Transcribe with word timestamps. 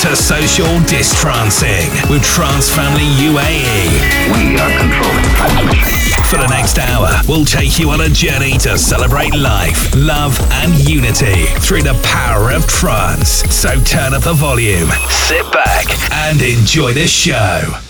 to 0.00 0.16
social 0.16 0.80
distrancing 0.84 1.90
with 2.08 2.22
Trance 2.22 2.70
Family 2.74 3.04
UAE. 3.20 4.32
We 4.32 4.56
are 4.58 4.78
controlling 4.78 5.24
transmission. 5.36 6.24
For 6.24 6.38
the 6.38 6.46
next 6.46 6.78
hour, 6.78 7.10
we'll 7.28 7.44
take 7.44 7.78
you 7.78 7.90
on 7.90 8.00
a 8.00 8.08
journey 8.08 8.56
to 8.58 8.78
celebrate 8.78 9.34
life, 9.34 9.94
love, 9.94 10.40
and 10.52 10.72
unity 10.88 11.44
through 11.60 11.82
the 11.82 12.00
power 12.02 12.50
of 12.50 12.66
trance. 12.66 13.42
So 13.54 13.78
turn 13.82 14.14
up 14.14 14.22
the 14.22 14.32
volume, 14.32 14.88
sit 15.10 15.52
back, 15.52 15.84
and 16.12 16.40
enjoy 16.40 16.94
the 16.94 17.06
show. 17.06 17.89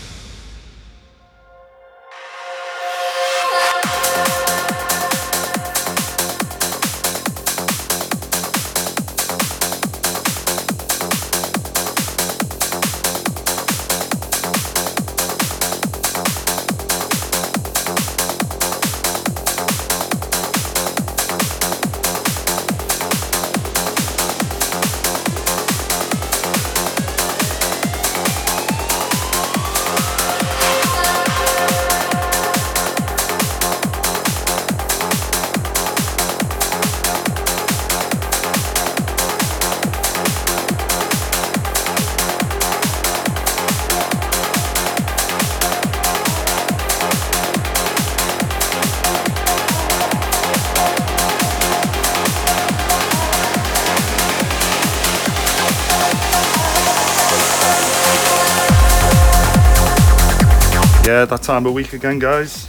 That 61.31 61.43
time 61.43 61.65
of 61.65 61.73
week 61.73 61.93
again, 61.93 62.19
guys. 62.19 62.69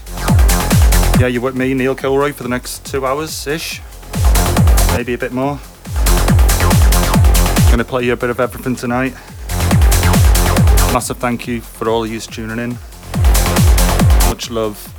Yeah, 1.19 1.25
you're 1.25 1.41
with 1.41 1.55
me, 1.55 1.73
Neil 1.73 1.95
Kilroy, 1.95 2.31
for 2.31 2.43
the 2.43 2.49
next 2.49 2.85
two 2.85 3.07
hours 3.07 3.47
ish. 3.47 3.81
Maybe 4.95 5.15
a 5.15 5.17
bit 5.17 5.31
more. 5.31 5.59
Gonna 7.71 7.83
play 7.83 8.05
you 8.05 8.13
a 8.13 8.15
bit 8.15 8.29
of 8.29 8.39
everything 8.39 8.75
tonight. 8.75 9.13
Massive 10.93 11.17
thank 11.17 11.47
you 11.47 11.59
for 11.59 11.89
all 11.89 12.03
of 12.03 12.11
you 12.11 12.19
tuning 12.19 12.59
in. 12.59 12.77
Much 14.29 14.51
love. 14.51 14.90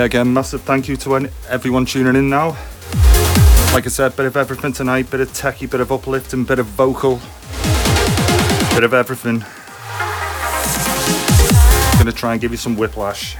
Yeah, 0.00 0.06
again, 0.06 0.32
massive 0.32 0.62
thank 0.62 0.88
you 0.88 0.96
to 0.96 1.28
everyone 1.50 1.84
tuning 1.84 2.16
in 2.16 2.30
now. 2.30 2.56
Like 3.74 3.84
I 3.84 3.90
said, 3.90 4.16
bit 4.16 4.24
of 4.24 4.34
everything 4.34 4.72
tonight, 4.72 5.10
bit 5.10 5.20
of 5.20 5.28
techie, 5.28 5.68
bit 5.68 5.82
of 5.82 5.92
uplifting, 5.92 6.44
bit 6.44 6.58
of 6.58 6.64
vocal, 6.64 7.20
bit 8.74 8.82
of 8.82 8.94
everything. 8.94 9.40
Gonna 11.98 12.12
try 12.12 12.32
and 12.32 12.40
give 12.40 12.50
you 12.50 12.56
some 12.56 12.78
whiplash. 12.78 13.36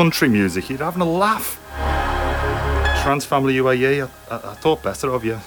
Country 0.00 0.30
music, 0.30 0.70
you're 0.70 0.78
having 0.78 1.02
a 1.02 1.04
laugh. 1.04 1.60
Trance 3.02 3.26
Family 3.26 3.56
UAE, 3.56 4.08
I, 4.30 4.34
I, 4.34 4.52
I 4.52 4.54
thought 4.54 4.82
better 4.82 5.10
of 5.10 5.26
you. 5.26 5.38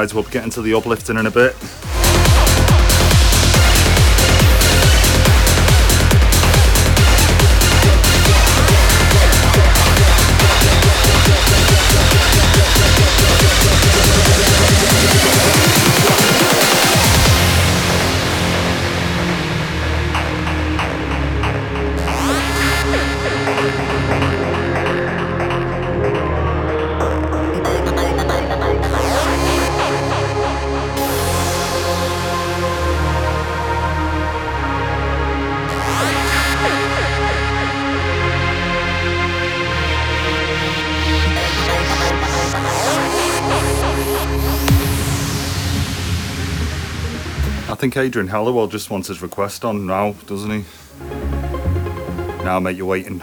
Guys, 0.00 0.14
we'll 0.14 0.24
get 0.24 0.44
into 0.44 0.62
the 0.62 0.72
uplifting 0.72 1.18
in 1.18 1.26
a 1.26 1.30
bit. 1.30 1.54
Think 47.90 48.06
Adrian 48.06 48.28
Halliwell 48.28 48.68
just 48.68 48.88
wants 48.88 49.08
his 49.08 49.20
request 49.20 49.64
on 49.64 49.84
now, 49.84 50.12
doesn't 50.26 50.50
he? 50.50 50.64
Now, 52.44 52.60
mate, 52.60 52.76
you're 52.76 52.86
waiting. 52.86 53.20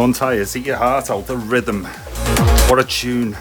Sean 0.00 0.14
Tyas, 0.14 0.56
eat 0.56 0.64
your 0.64 0.78
heart 0.78 1.10
out, 1.10 1.26
the 1.26 1.36
rhythm. 1.36 1.84
What 2.70 2.78
a 2.78 2.84
tune. 2.84 3.36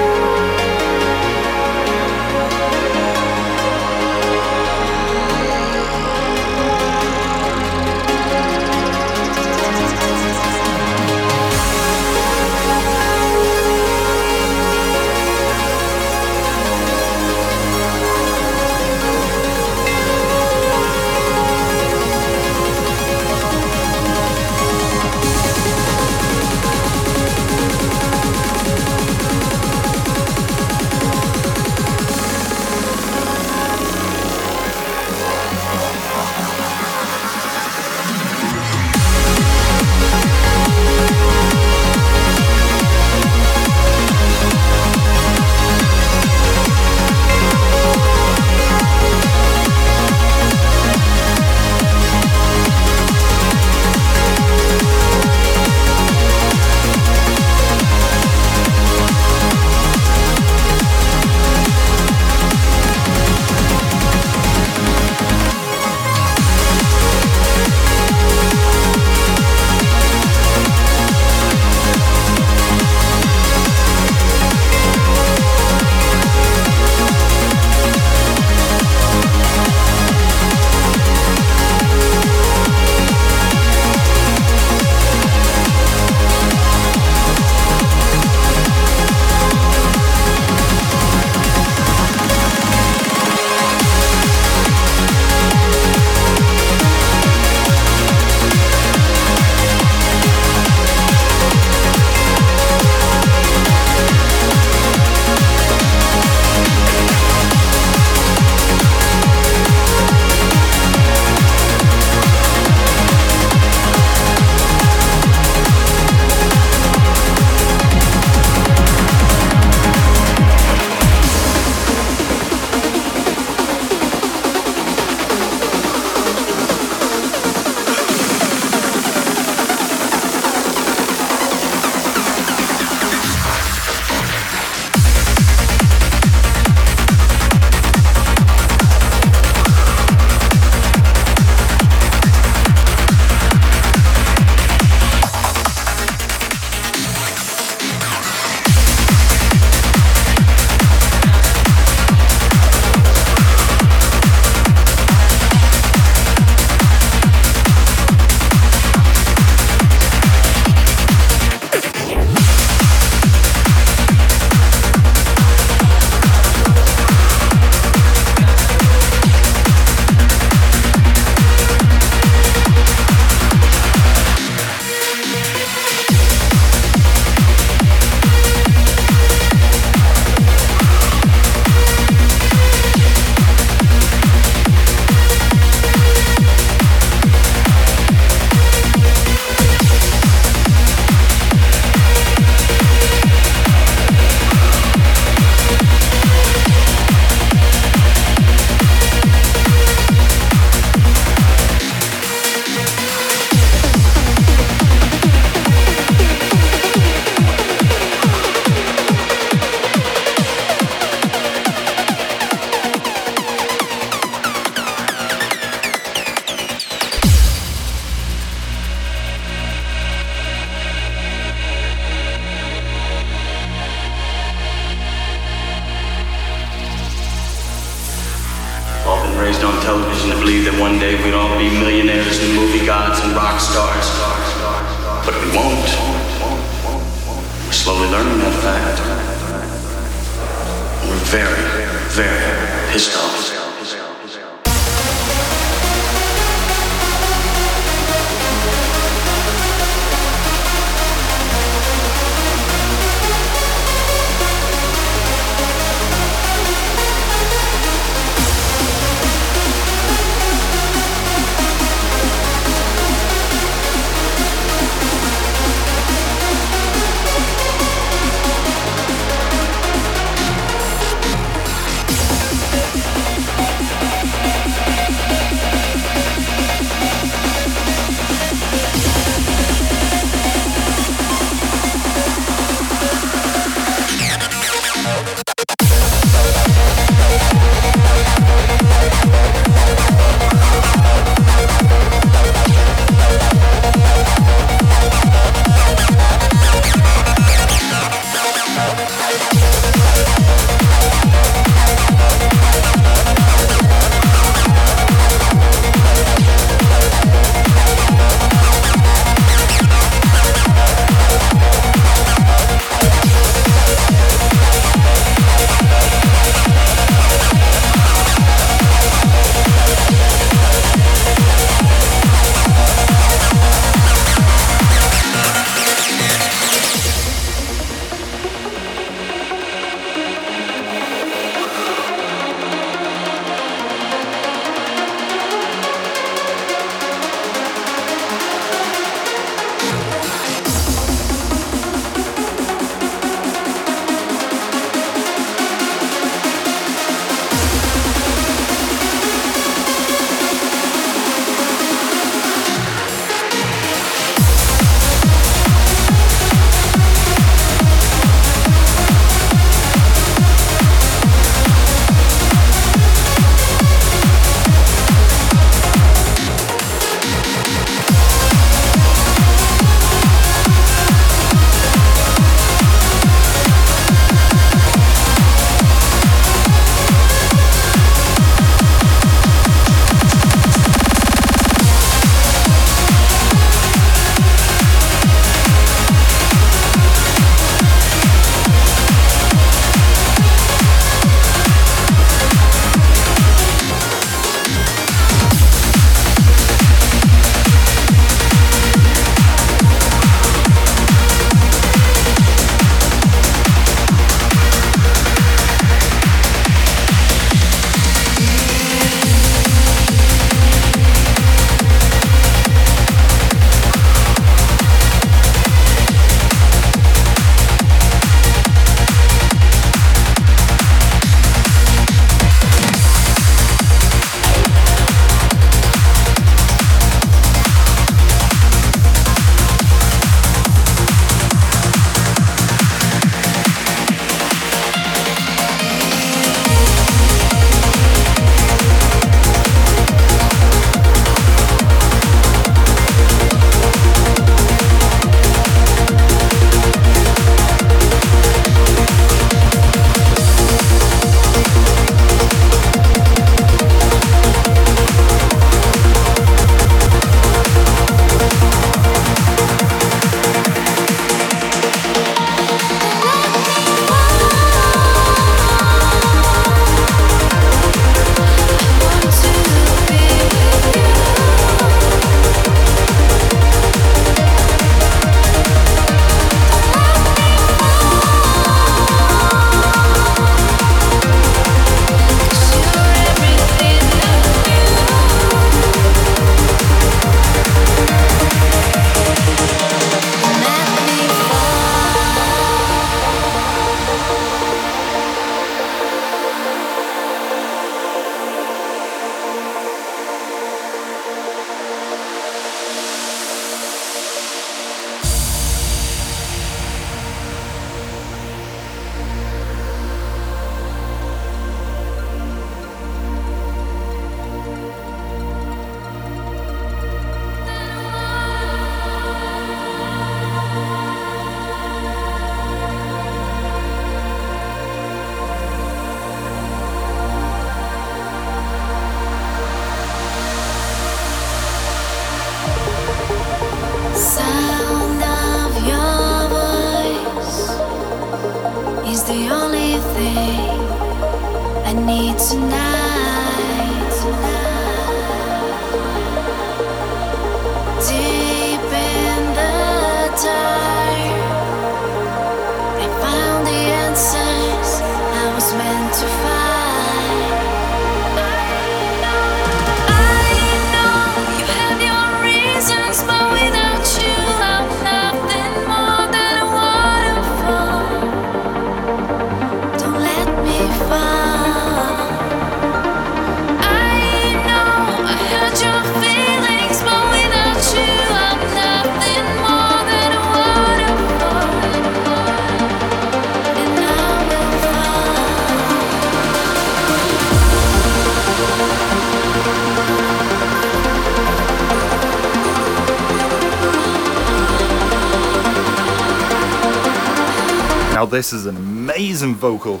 This 598.30 598.52
is 598.52 598.66
an 598.66 598.76
amazing 598.76 599.56
vocal. 599.56 600.00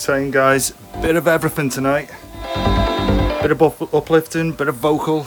Saying, 0.00 0.30
guys, 0.30 0.72
bit 1.02 1.14
of 1.14 1.28
everything 1.28 1.68
tonight. 1.68 2.10
Bit 3.42 3.50
of 3.50 3.62
up- 3.62 3.94
uplifting, 3.94 4.52
bit 4.52 4.68
of 4.68 4.76
vocal, 4.76 5.26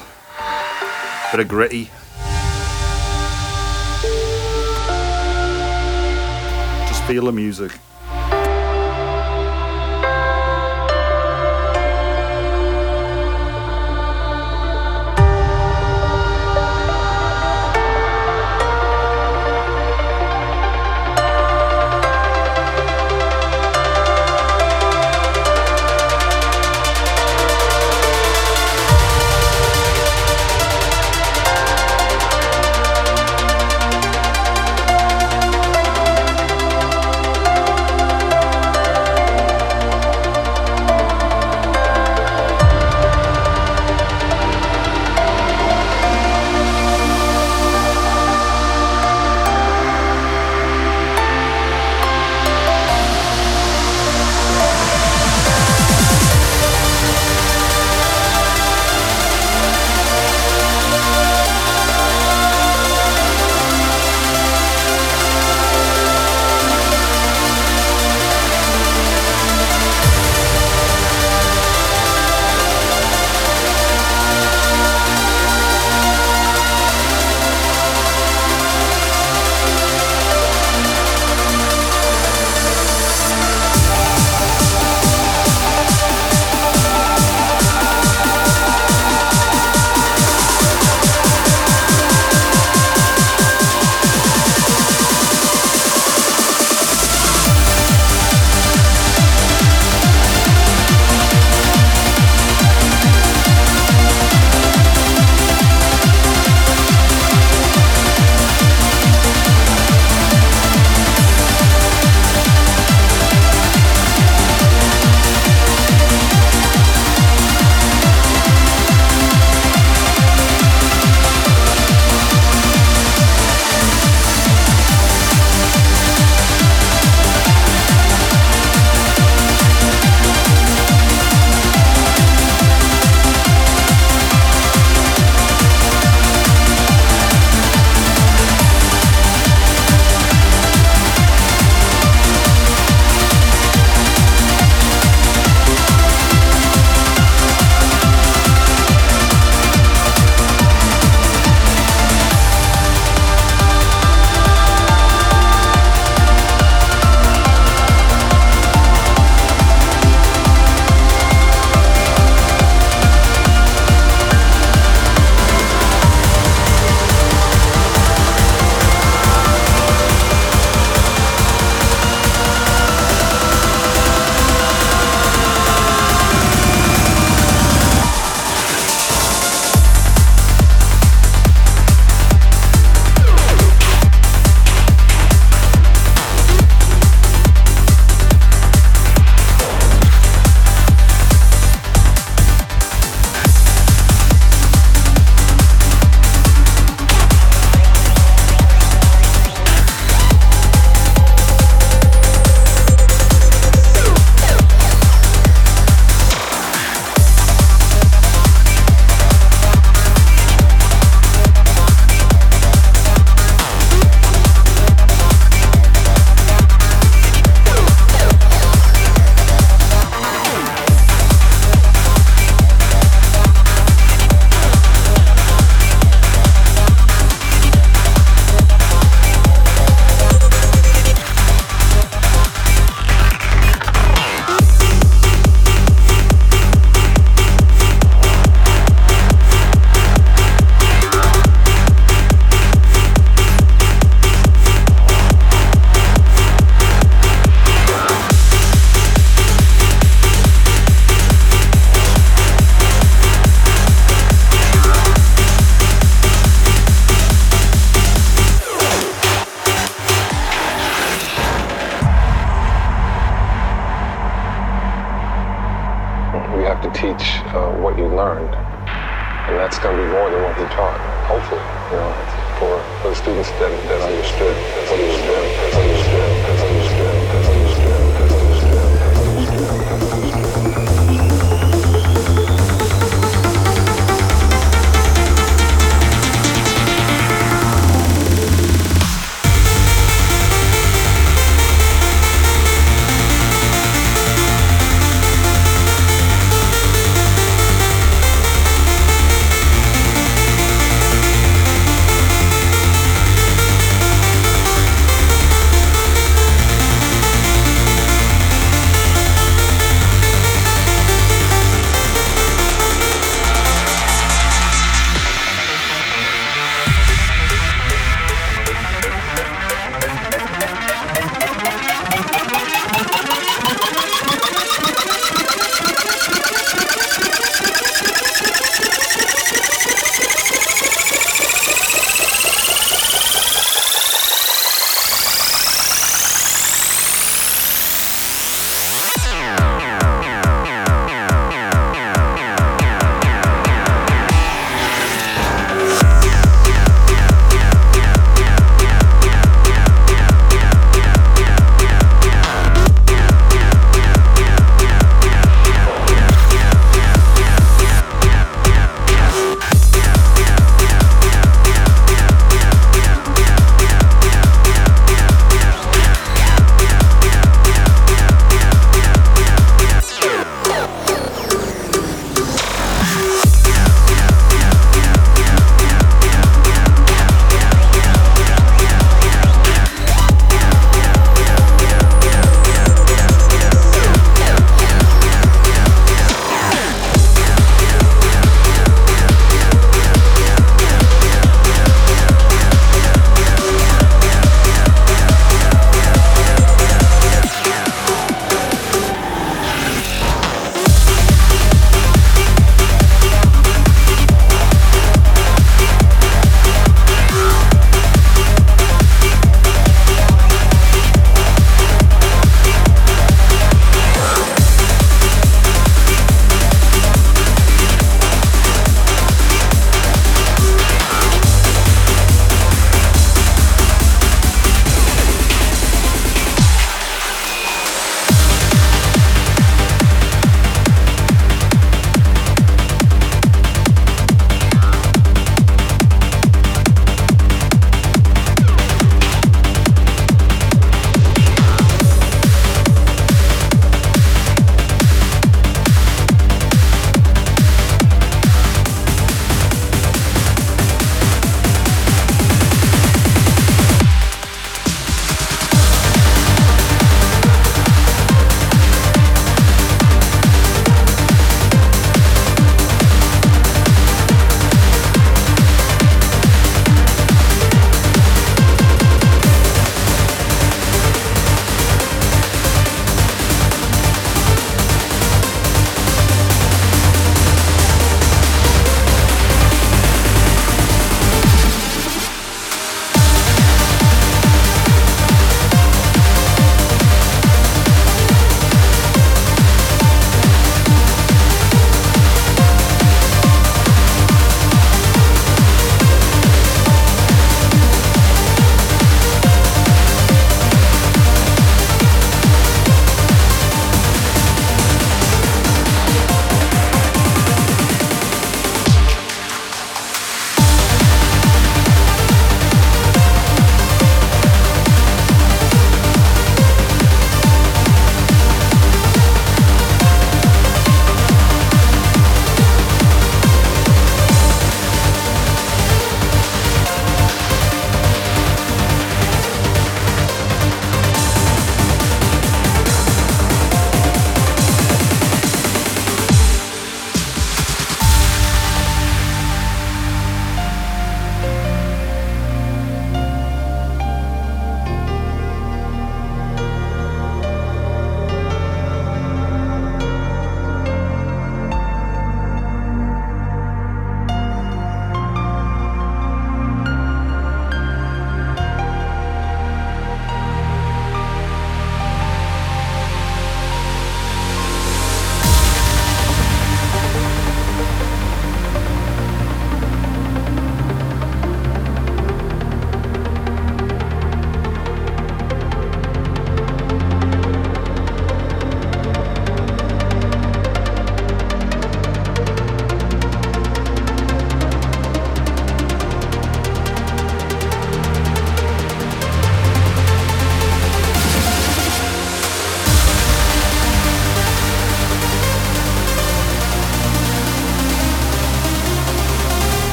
bit 1.31 1.39
of 1.41 1.47
gritty. 1.47 1.91
Just 6.87 7.03
feel 7.03 7.25
the 7.25 7.31
music. 7.31 7.71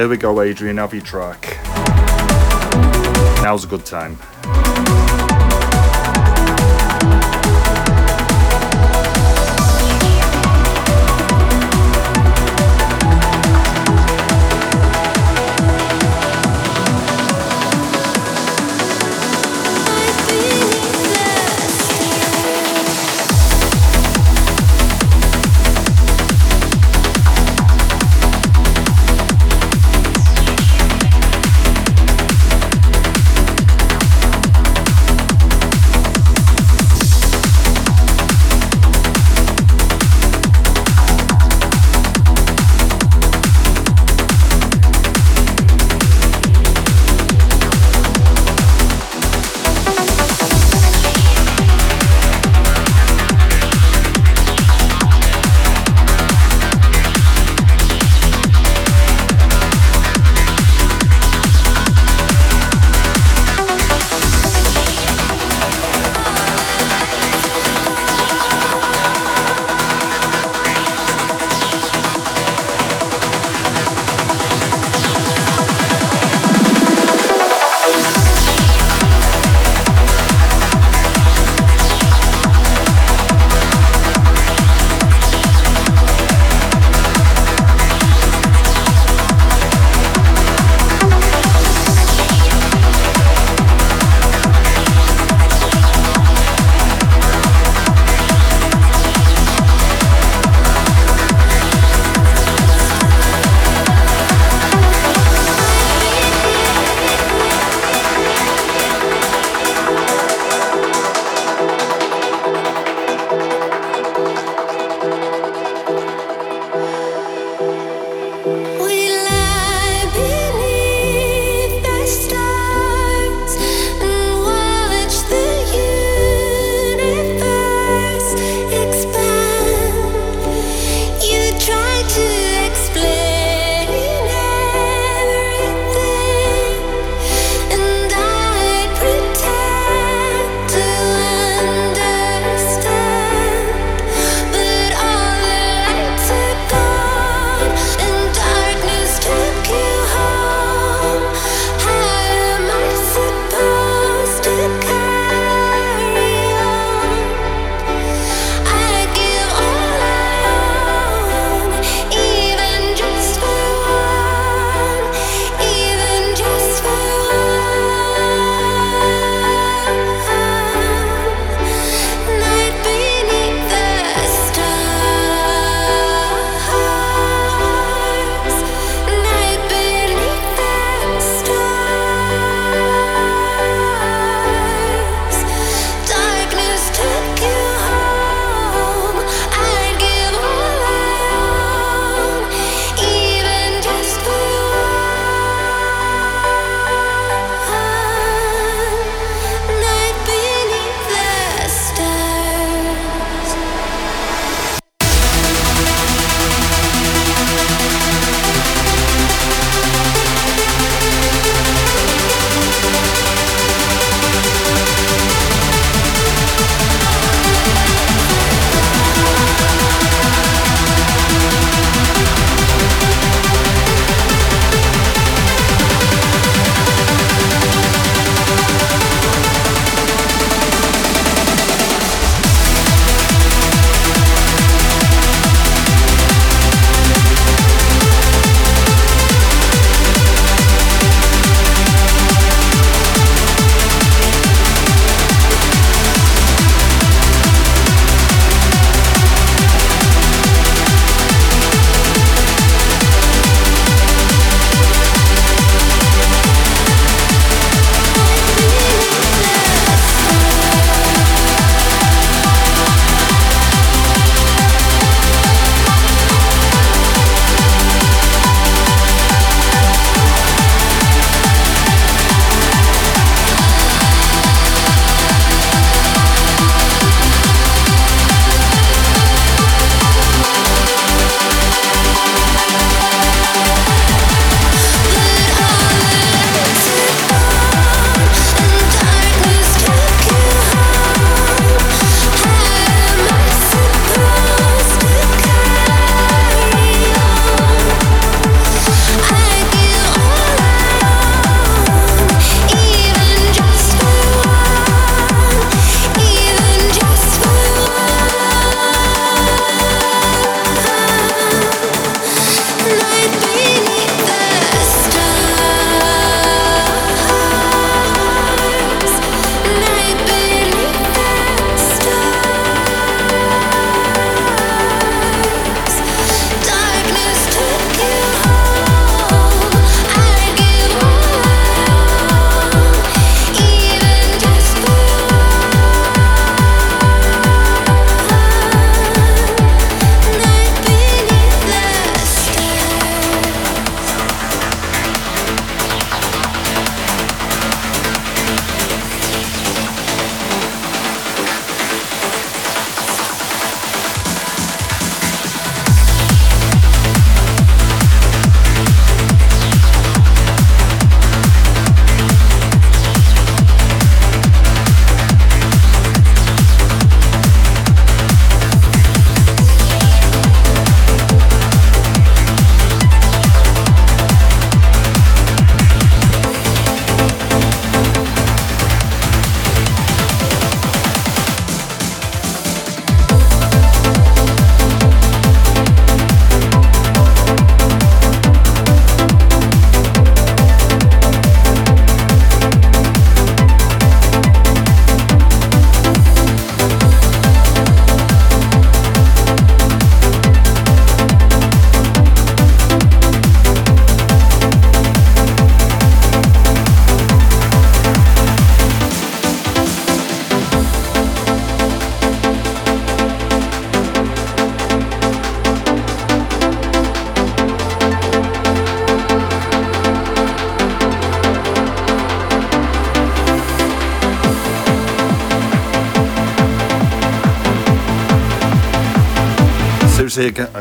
Here 0.00 0.08
we 0.08 0.16
go, 0.16 0.40
Adrian, 0.40 0.78
have 0.78 0.94
your 0.94 1.02
track. 1.02 1.58
Now's 3.42 3.64
a 3.64 3.66
good 3.66 3.84
time. 3.84 4.16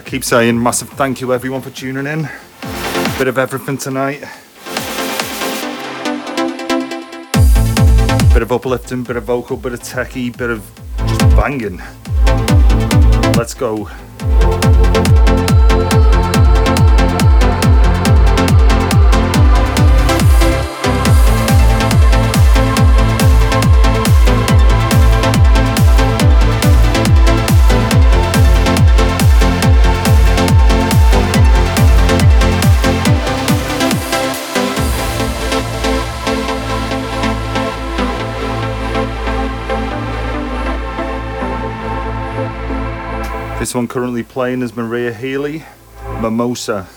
Keep 0.10 0.24
saying 0.24 0.62
massive 0.62 0.90
thank 0.90 1.22
you 1.22 1.32
everyone 1.32 1.62
for 1.62 1.70
tuning 1.70 2.08
in. 2.08 2.28
Bit 3.20 3.28
of 3.28 3.38
everything 3.38 3.78
tonight. 3.78 4.22
Bit 8.34 8.42
of 8.42 8.52
uplifting, 8.52 9.04
bit 9.04 9.18
of 9.18 9.26
vocal, 9.26 9.56
bit 9.56 9.74
of 9.74 9.82
techie, 9.82 10.36
bit 10.36 10.50
of 10.50 10.66
just 10.98 11.20
banging. 11.36 11.78
Let's 13.38 13.54
go. 13.54 13.88
This 43.70 43.76
one 43.76 43.88
currently 43.88 44.24
playing 44.24 44.64
is 44.64 44.76
Maria 44.76 45.14
Healy, 45.14 45.64
Mimosa. 46.24 46.88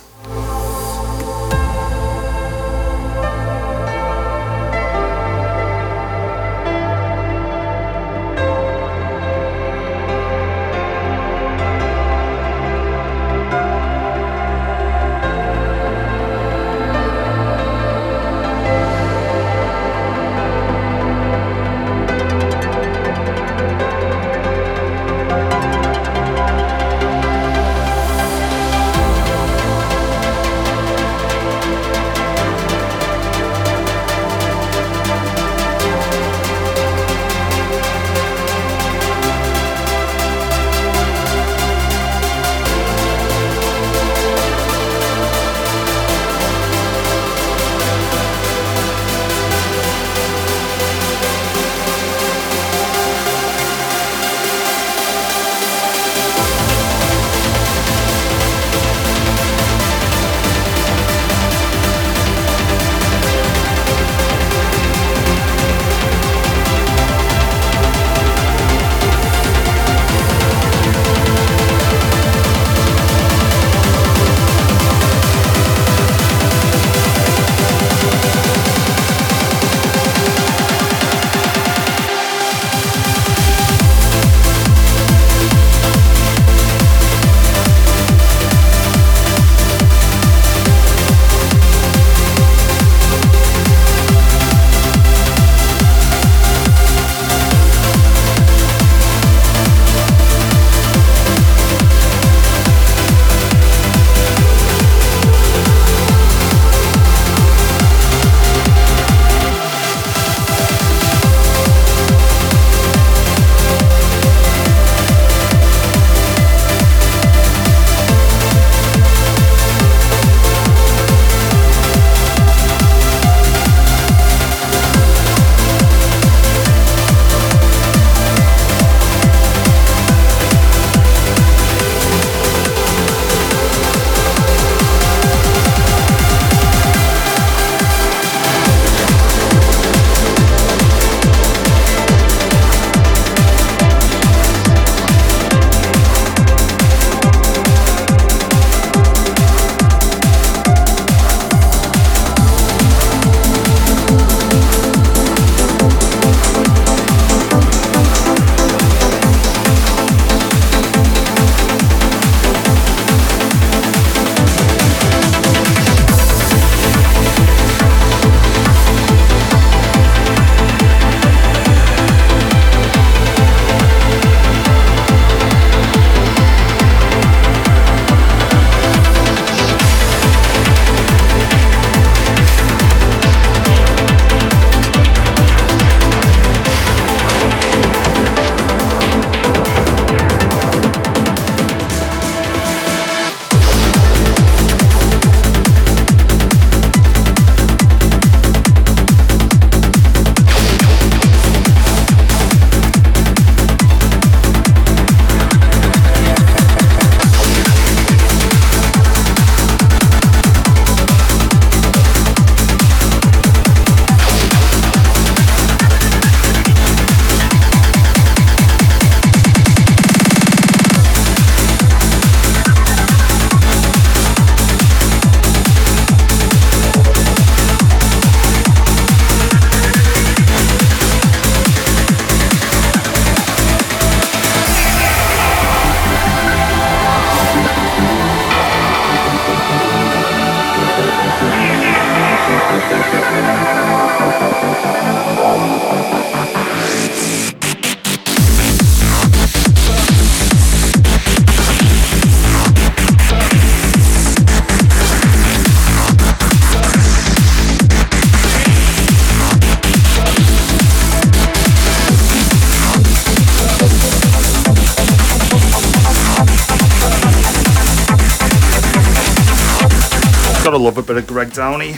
Love 270.83 270.99
a 270.99 271.03
bit 271.03 271.17
of 271.17 271.27
Greg 271.29 271.53
Downey. 271.53 271.95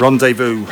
Rendezvous. 0.00 0.66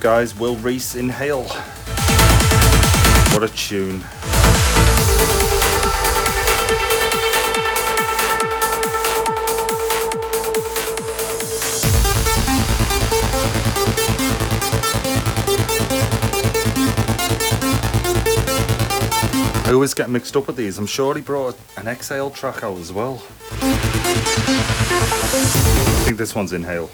Guys. 0.00 0.34
Will 0.34 0.56
Rees 0.56 0.96
Inhale. 0.96 1.44
What 3.32 3.42
a 3.42 3.48
tune. 3.54 4.02
I 19.66 19.72
always 19.72 19.92
get 19.92 20.08
mixed 20.08 20.34
up 20.34 20.46
with 20.46 20.56
these. 20.56 20.78
I'm 20.78 20.86
sure 20.86 21.14
he 21.14 21.20
brought 21.20 21.58
an 21.76 21.86
Exhale 21.86 22.30
track 22.30 22.64
out 22.64 22.78
as 22.78 22.90
well. 22.90 23.22
I 23.60 23.66
think 26.06 26.16
this 26.16 26.34
one's 26.34 26.54
Inhale. 26.54 26.88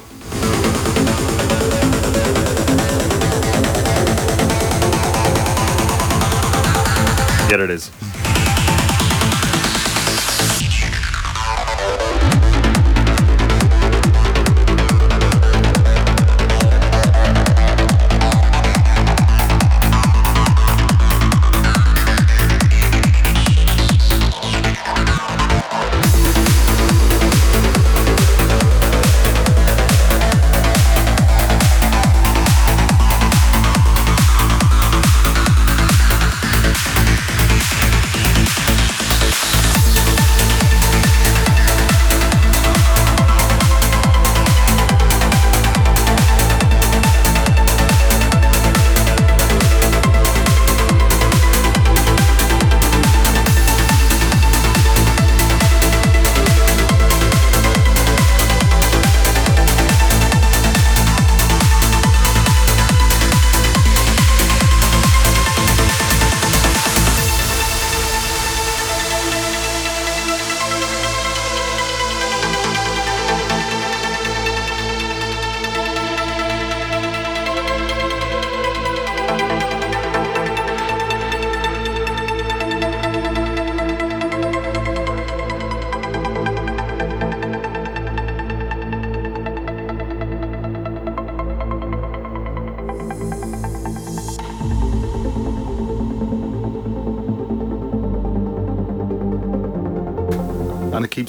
Yeah, 7.49 7.63
it 7.63 7.71
is. 7.71 8.06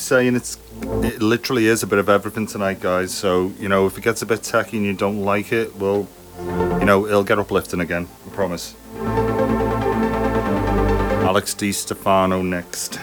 Saying 0.08 0.36
it's 0.36 0.58
it 1.04 1.22
literally 1.22 1.68
is 1.68 1.84
a 1.84 1.88
bit 1.88 2.00
of 2.00 2.08
everything 2.08 2.48
tonight, 2.48 2.80
guys. 2.80 3.14
So 3.14 3.52
you 3.60 3.68
know, 3.68 3.86
if 3.88 3.98
it 3.98 4.04
gets 4.04 4.22
a 4.22 4.26
bit 4.26 4.42
tacky 4.42 4.78
and 4.78 4.86
you 4.86 4.94
don't 4.94 5.22
like 5.22 5.52
it, 5.52 5.76
well, 5.76 6.08
you 6.40 6.86
know, 6.86 7.06
it'll 7.06 7.26
get 7.26 7.38
uplifting 7.40 7.82
again. 7.82 8.08
I 8.26 8.30
promise. 8.30 8.74
Alex 11.28 11.54
Di 11.54 11.74
Stefano 11.74 12.42
next. 12.42 13.00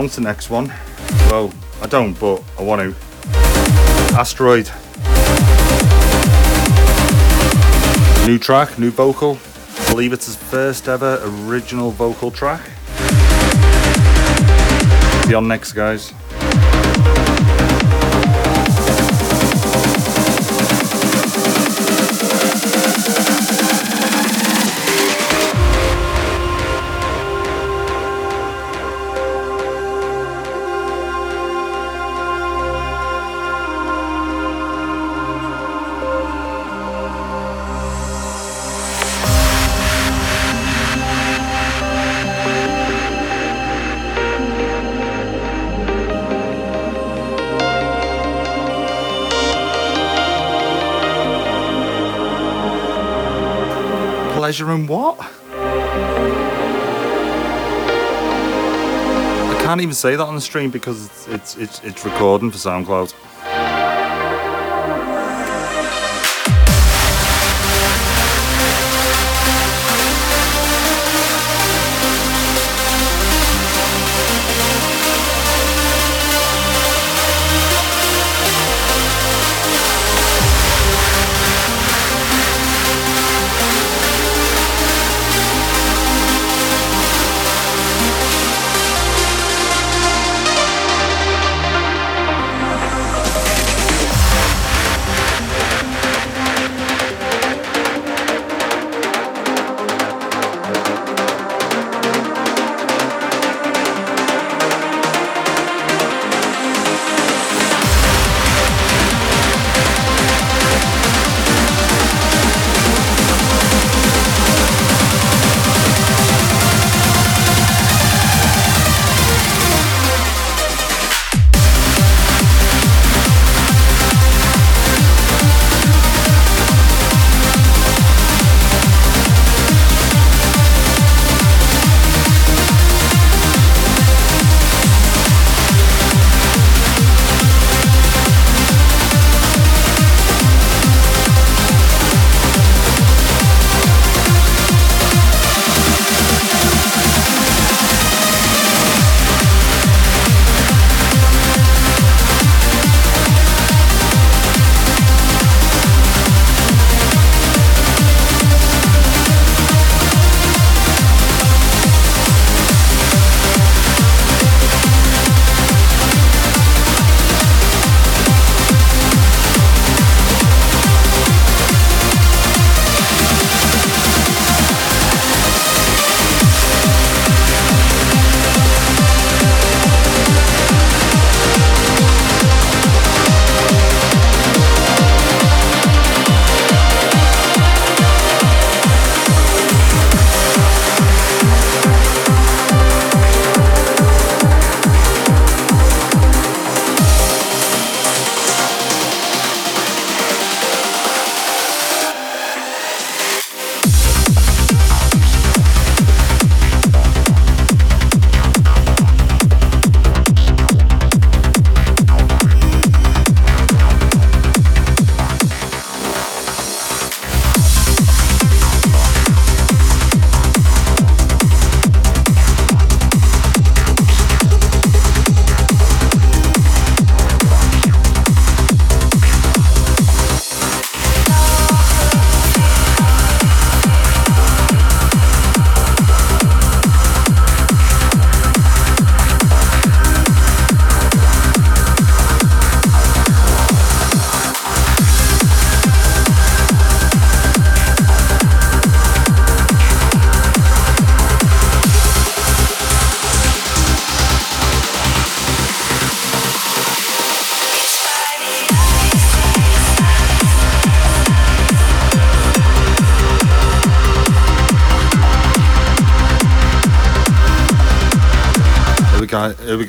I 0.00 0.08
to 0.08 0.22
next 0.22 0.48
one. 0.48 0.72
Well, 1.28 1.52
I 1.82 1.86
don't, 1.86 2.18
but 2.18 2.42
I 2.58 2.62
want 2.62 2.80
to. 2.80 2.96
Asteroid. 4.18 4.64
New 8.26 8.38
track, 8.38 8.78
new 8.78 8.90
vocal. 8.90 9.36
I 9.78 9.90
believe 9.90 10.14
it's 10.14 10.24
his 10.24 10.36
first 10.36 10.88
ever 10.88 11.20
original 11.22 11.90
vocal 11.90 12.30
track. 12.30 12.62
Be 15.28 15.34
on 15.34 15.46
next, 15.46 15.74
guys. 15.74 16.14
Pleasure 54.60 54.74
in 54.74 54.86
what? 54.86 55.16
I 59.48 59.62
can't 59.62 59.80
even 59.80 59.94
say 59.94 60.16
that 60.16 60.24
on 60.24 60.34
the 60.34 60.40
stream 60.40 60.70
because 60.70 61.06
it's 61.06 61.28
it's 61.28 61.56
it's, 61.56 61.80
it's 61.82 62.04
recording 62.04 62.50
for 62.50 62.58
SoundCloud. 62.58 63.14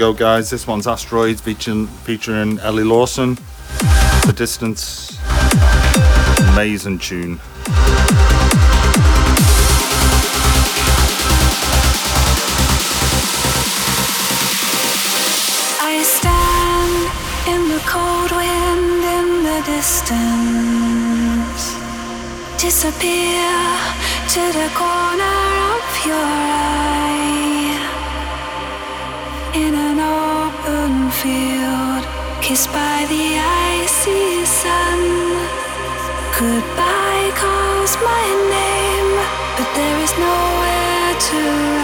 Go, 0.01 0.13
guys. 0.13 0.49
This 0.49 0.65
one's 0.65 0.87
Asteroids 0.87 1.41
featuring 1.41 1.85
featuring 1.85 2.57
Ellie 2.61 2.83
Lawson. 2.83 3.37
The 4.25 4.33
Distance, 4.35 5.19
amazing 6.53 6.97
tune. 6.97 7.39
I 15.91 16.01
stand 16.17 17.11
in 17.53 17.61
the 17.69 17.81
cold 17.85 18.31
wind 18.31 19.03
in 19.17 19.43
the 19.43 19.61
distance, 19.69 20.15
disappear 22.59 23.45
to 24.33 24.41
the 24.57 24.67
corner 24.73 25.37
of 25.77 26.05
your 26.07 26.25
eye. 26.25 27.10
Kissed 32.51 32.73
by 32.73 33.05
the 33.07 33.39
icy 33.79 34.43
sun. 34.43 34.99
Goodbye 36.37 37.31
calls 37.33 37.95
my 38.03 38.25
name, 38.51 39.11
but 39.55 39.69
there 39.73 39.97
is 40.03 40.11
nowhere 40.17 41.15
to 41.27 41.37
run. 41.75 41.80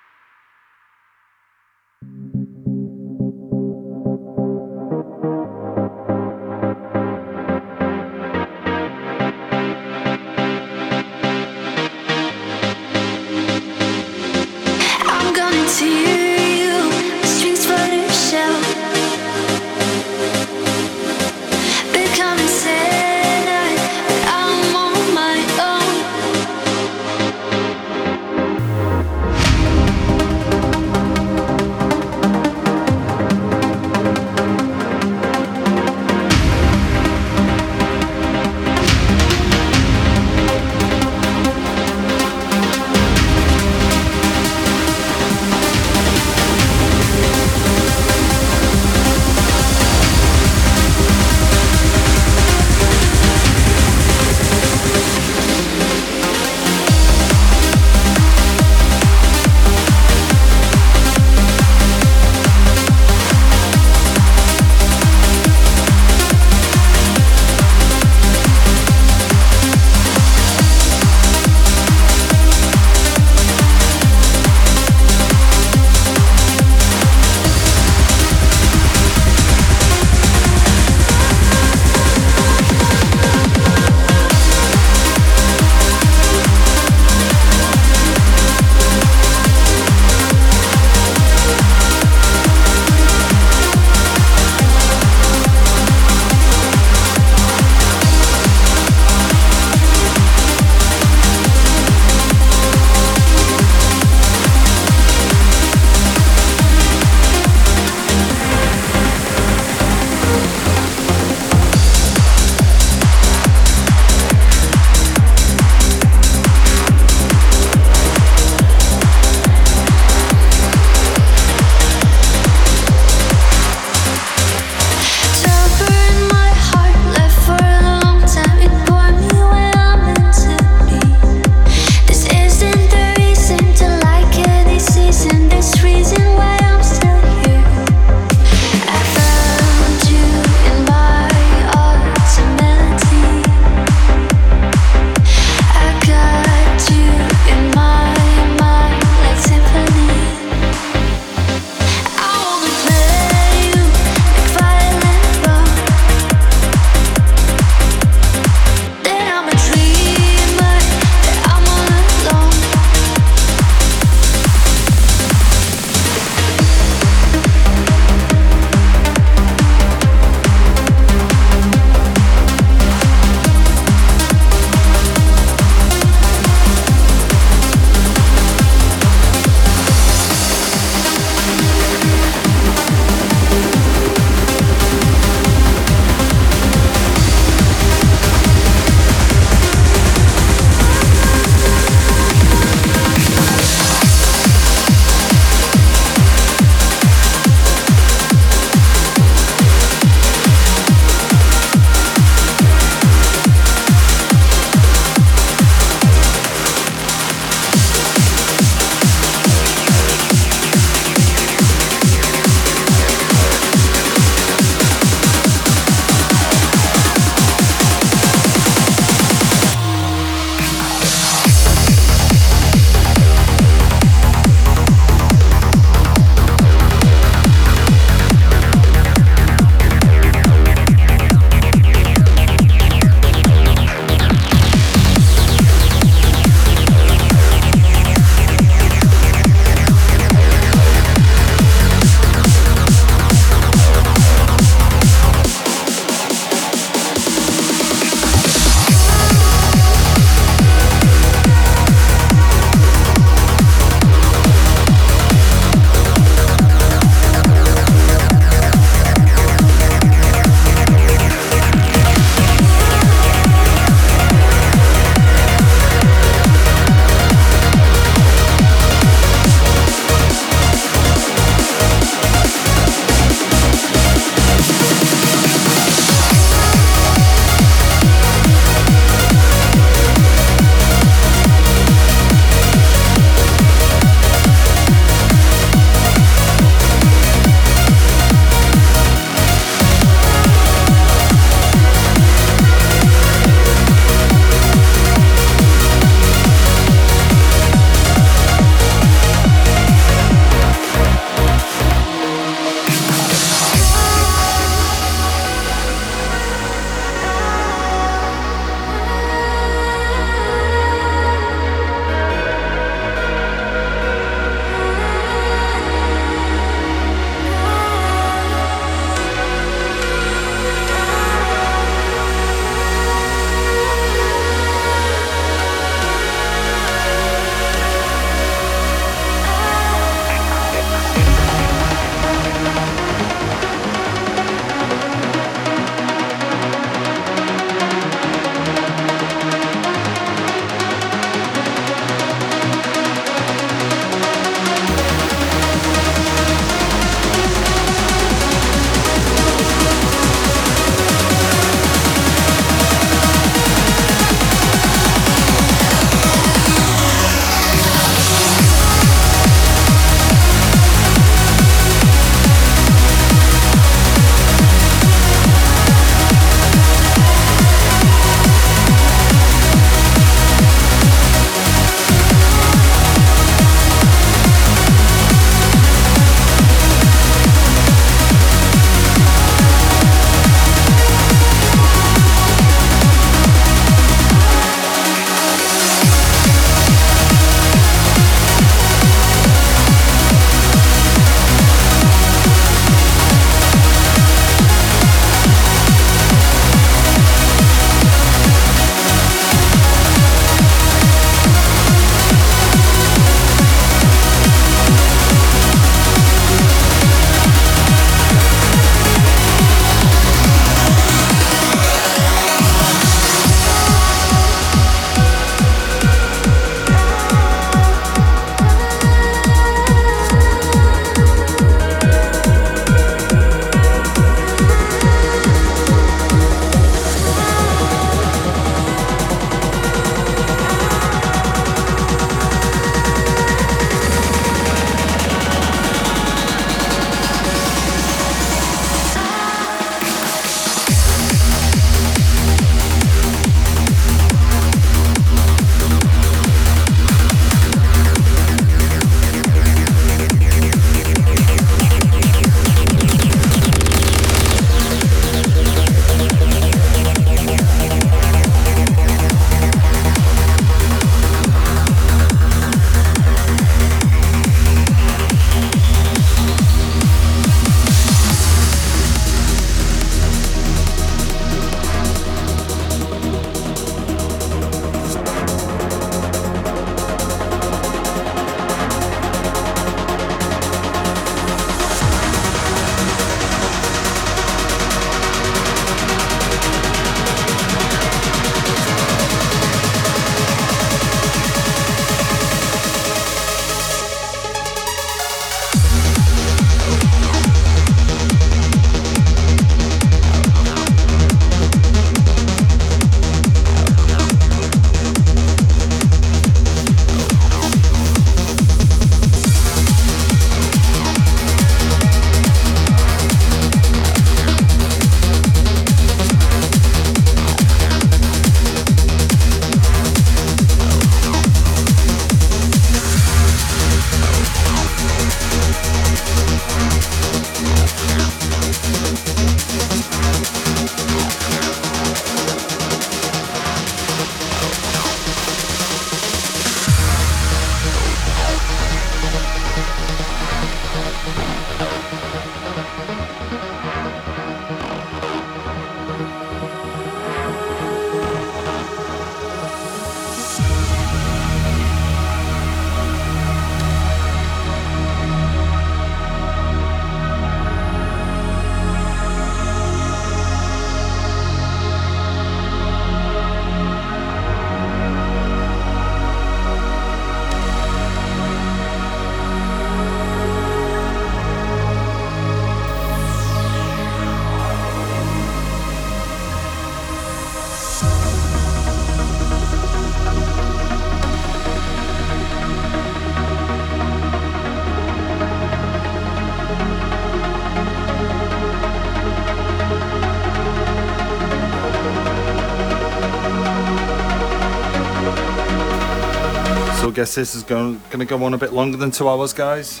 Guess 597.20 597.34
this 597.34 597.54
is 597.54 597.62
going, 597.62 598.00
going 598.08 598.20
to 598.20 598.24
go 598.24 598.42
on 598.44 598.54
a 598.54 598.56
bit 598.56 598.72
longer 598.72 598.96
than 598.96 599.10
two 599.10 599.28
hours, 599.28 599.52
guys. 599.52 600.00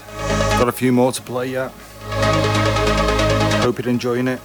Got 0.56 0.68
a 0.68 0.72
few 0.72 0.90
more 0.90 1.12
to 1.12 1.20
play 1.20 1.48
yet. 1.48 1.70
Hope 3.60 3.78
you're 3.78 3.90
enjoying 3.90 4.26
it. 4.26 4.40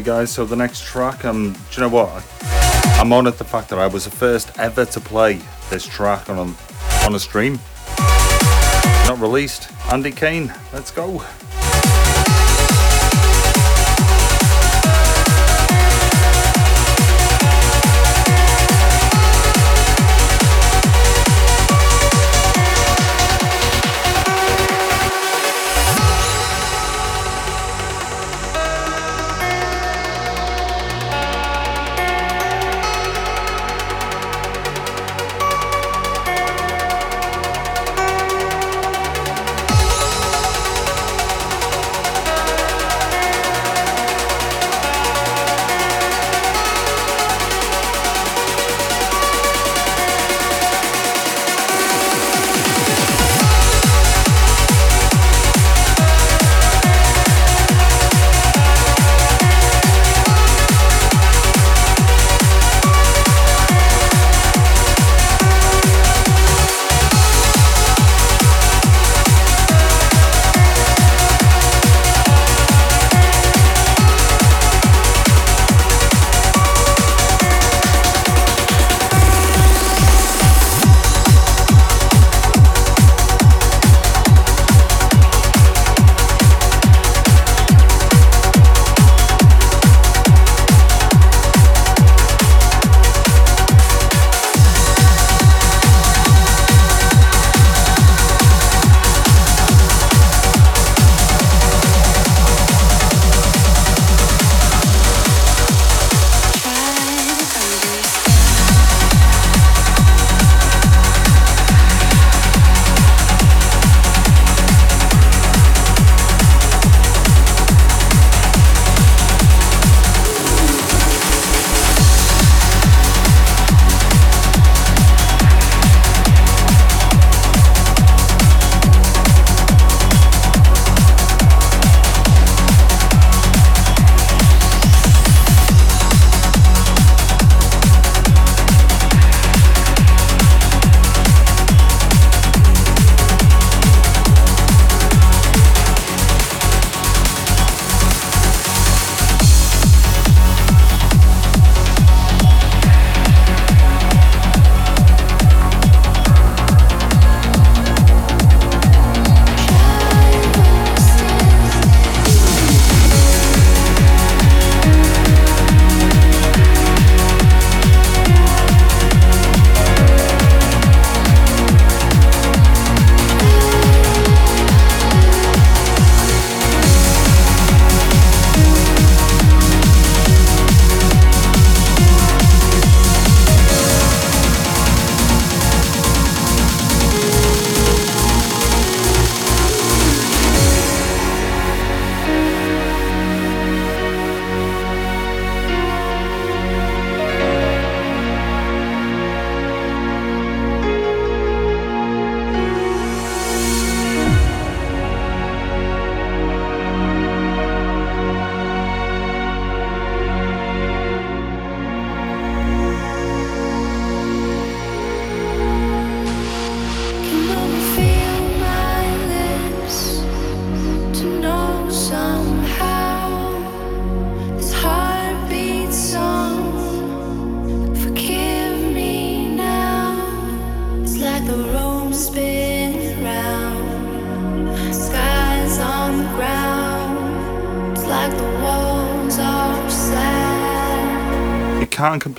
Okay, 0.00 0.06
guys. 0.06 0.30
So 0.30 0.46
the 0.46 0.56
next 0.56 0.84
track, 0.84 1.26
um, 1.26 1.52
do 1.52 1.58
you 1.72 1.82
know 1.82 1.90
what? 1.90 2.26
I'm 2.98 3.12
on 3.12 3.26
at 3.26 3.36
the 3.36 3.44
fact 3.44 3.68
that 3.68 3.78
I 3.78 3.86
was 3.86 4.06
the 4.06 4.10
first 4.10 4.58
ever 4.58 4.86
to 4.86 4.98
play 5.00 5.40
this 5.68 5.84
track 5.86 6.30
on 6.30 6.54
on 7.04 7.14
a 7.14 7.18
stream. 7.18 7.58
Not 9.06 9.18
released. 9.20 9.70
Andy 9.92 10.10
Cain. 10.10 10.54
Let's 10.72 10.90
go. 10.90 11.22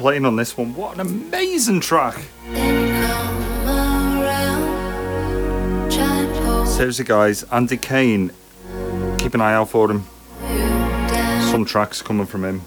Can't 0.01 0.25
on 0.25 0.35
this 0.35 0.57
one. 0.57 0.73
What 0.73 0.95
an 0.95 1.01
amazing 1.01 1.79
track. 1.79 2.19
Then 2.51 2.87
you 2.87 2.93
come 3.65 4.19
around, 4.19 5.91
try 5.91 6.17
and 6.17 6.35
pull 6.43 6.65
Seriously, 6.65 7.05
guys. 7.05 7.43
Andy 7.43 7.77
Cain. 7.77 8.31
Keep 9.19 9.35
an 9.35 9.41
eye 9.41 9.53
out 9.53 9.69
for 9.69 9.91
him. 9.91 10.05
Some 11.51 11.65
tracks 11.65 12.01
coming 12.01 12.25
from 12.25 12.43
him. 12.43 12.61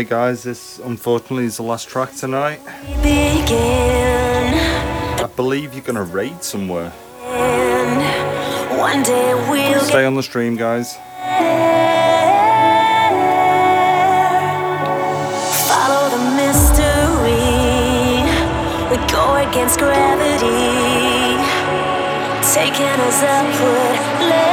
Okay, 0.00 0.08
guys, 0.08 0.42
this 0.44 0.78
unfortunately 0.78 1.44
is 1.44 1.58
the 1.58 1.62
last 1.62 1.86
track 1.86 2.14
tonight. 2.14 2.64
Begin. 3.02 4.54
I 5.20 5.28
believe 5.36 5.74
you're 5.74 5.84
gonna 5.84 6.04
raid 6.04 6.42
somewhere. 6.42 6.88
One 8.78 9.02
day 9.02 9.34
we'll 9.34 9.80
Stay 9.80 10.06
on 10.06 10.14
the 10.14 10.22
stream, 10.22 10.56
guys. 10.56 10.96
follow 15.68 16.08
the 16.08 16.22
mystery. 16.40 17.36
We 18.88 18.96
go 19.12 19.36
against 19.36 19.78
gravity, 19.80 21.36
taking 22.54 22.96
us 23.04 23.22
upward. 23.22 24.49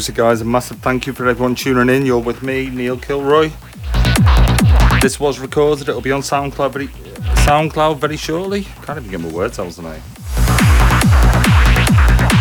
Seriously, 0.00 0.14
guys, 0.14 0.40
a 0.40 0.46
massive 0.46 0.78
thank 0.78 1.06
you 1.06 1.12
for 1.12 1.28
everyone 1.28 1.54
tuning 1.54 1.94
in. 1.94 2.06
You're 2.06 2.20
with 2.20 2.42
me, 2.42 2.70
Neil 2.70 2.96
Kilroy. 2.96 3.50
This 5.02 5.20
was 5.20 5.38
recorded. 5.38 5.90
It'll 5.90 6.00
be 6.00 6.10
on 6.10 6.22
SoundCloud 6.22 6.72
very, 6.72 6.86
SoundCloud 7.44 7.98
very 7.98 8.16
shortly. 8.16 8.62
Can't 8.80 8.98
even 8.98 9.10
get 9.10 9.20
my 9.20 9.28
words 9.28 9.58
out 9.58 9.70
tonight. 9.72 10.00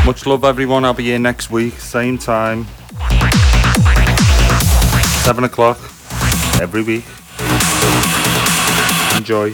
Much 0.05 0.25
love, 0.25 0.45
everyone. 0.45 0.85
I'll 0.85 0.93
be 0.93 1.03
here 1.03 1.19
next 1.19 1.51
week, 1.51 1.73
same 1.73 2.17
time, 2.17 2.65
seven 5.25 5.43
o'clock 5.43 5.79
every 6.61 6.83
week. 6.83 7.03
Enjoy. 9.17 9.53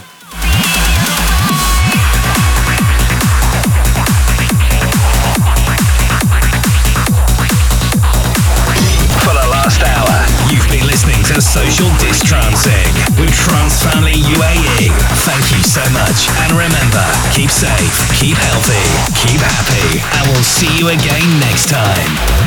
To 11.35 11.41
Social 11.41 11.89
Distrancing 11.97 12.95
with 13.19 13.29
Trance 13.35 13.83
Family 13.83 14.13
UAE. 14.13 14.87
Thank 15.27 15.51
you 15.51 15.61
so 15.63 15.83
much. 15.91 16.29
And 16.39 16.53
remember, 16.53 17.03
keep 17.33 17.51
safe, 17.51 18.09
keep 18.15 18.37
healthy, 18.37 18.79
keep 19.19 19.41
happy, 19.41 19.99
and 19.99 20.31
we'll 20.31 20.43
see 20.43 20.71
you 20.79 20.87
again 20.87 21.39
next 21.41 21.67
time. 21.67 22.45